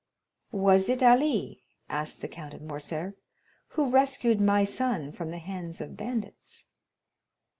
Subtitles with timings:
[0.55, 3.13] "Was it Ali," asked the Count of Morcerf,
[3.77, 6.65] "who rescued my son from the hands of bandits?"